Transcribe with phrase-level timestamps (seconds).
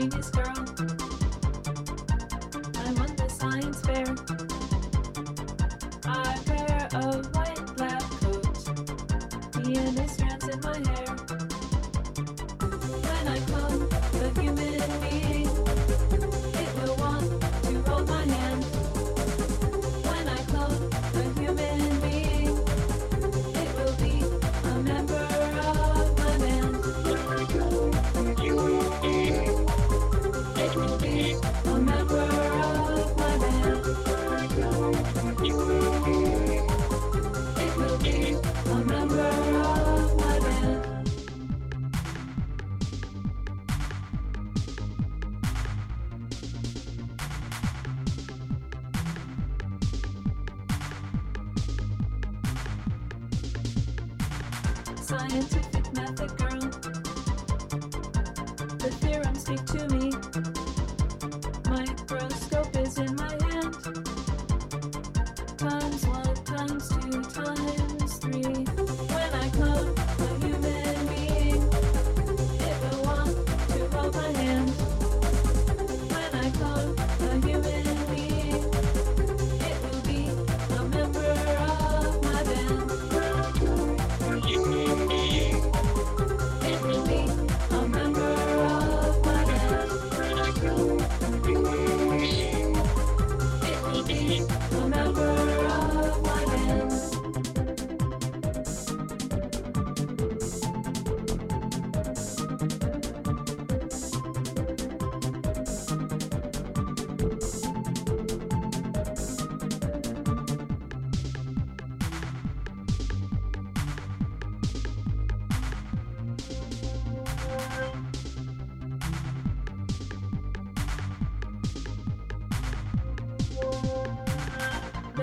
[0.00, 0.54] genius girl.
[2.76, 4.59] I'm on the science fair.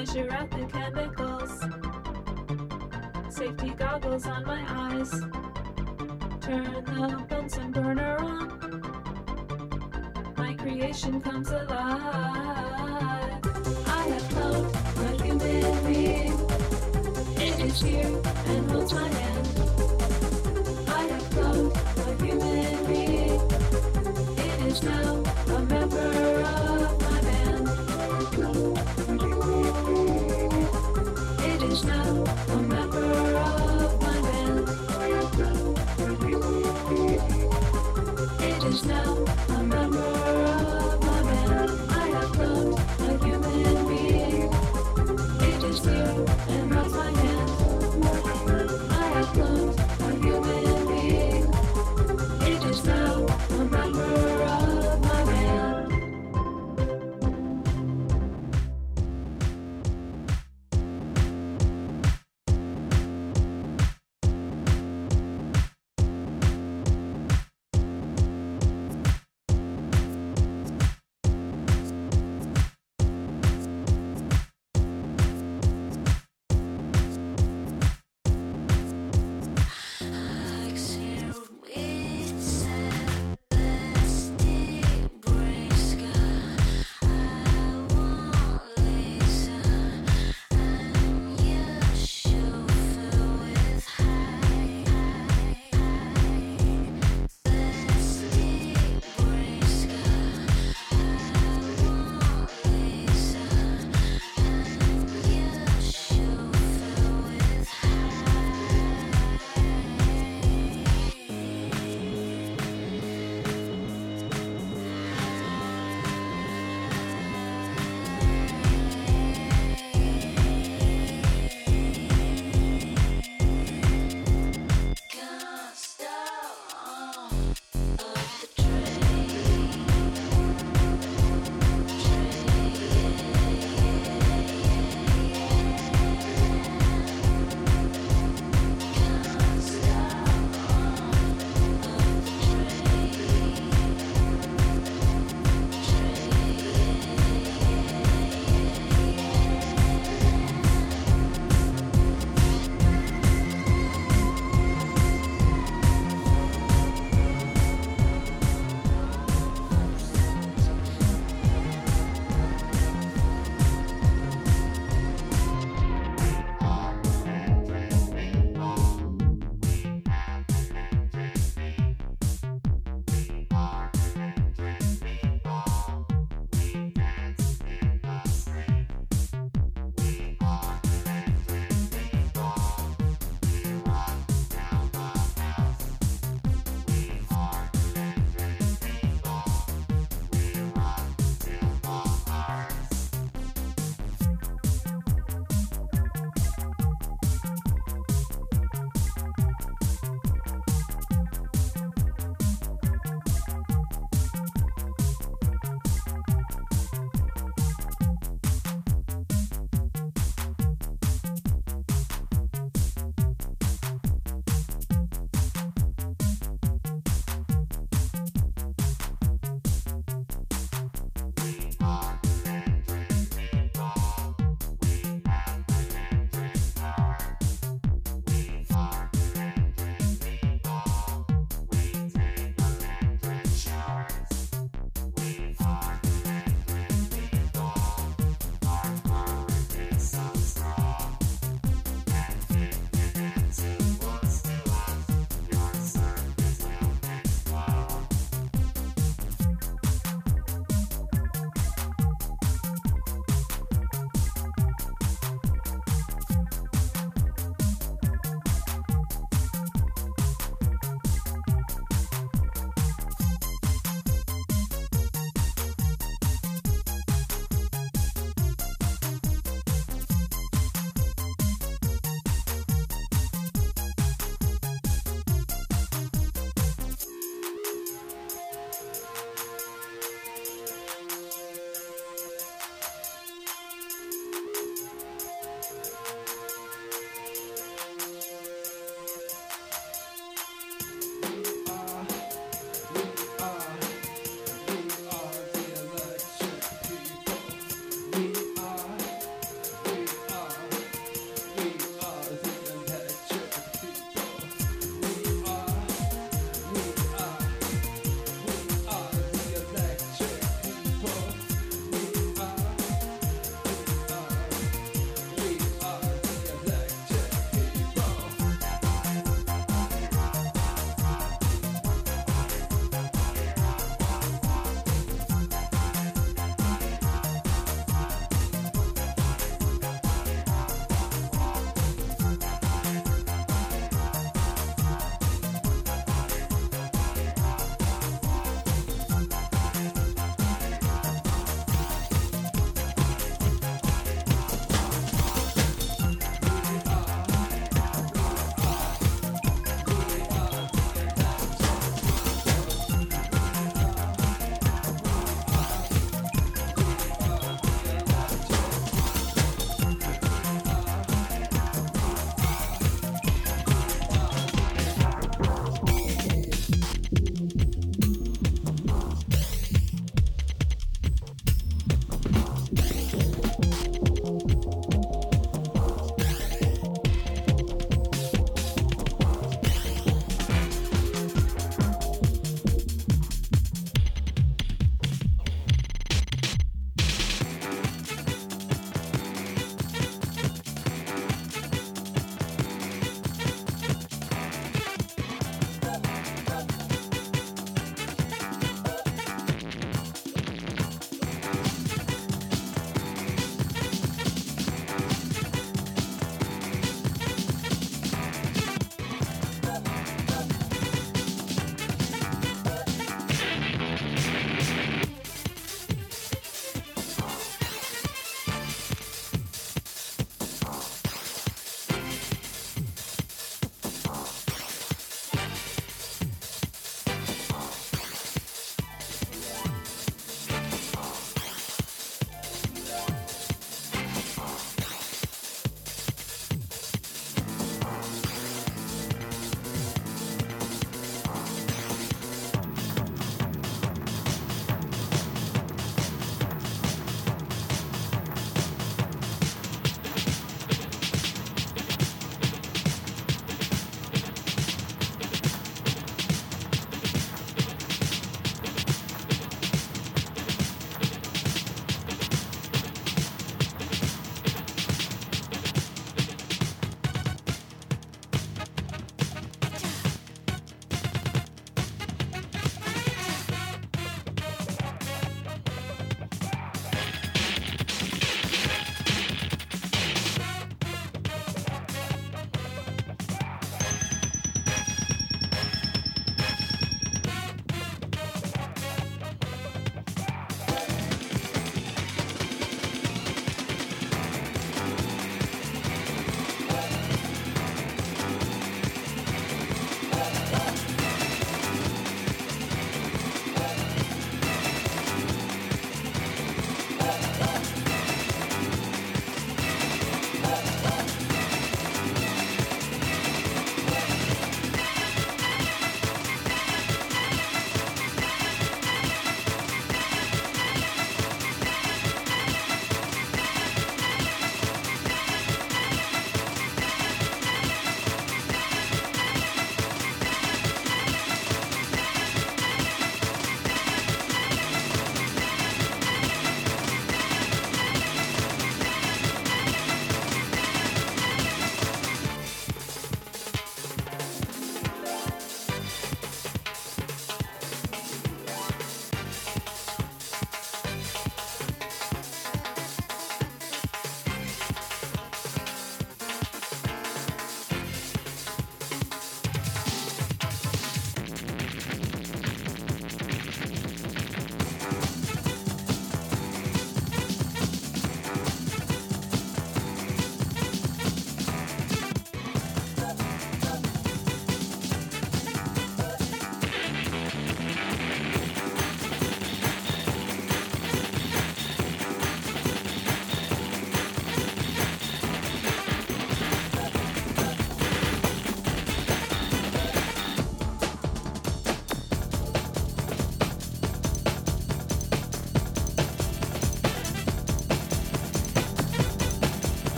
[0.00, 1.60] measure out the chemicals.
[3.28, 5.10] Safety goggles on my eyes.
[6.40, 8.48] Turn the Bunsen burner on.
[10.38, 13.40] My creation comes alive.
[13.98, 14.74] I have found
[15.04, 16.32] a human being.
[17.36, 19.48] It is here and holds my hand.
[20.88, 23.40] I have found a human being.
[24.38, 25.19] It is now.
[38.84, 39.59] now.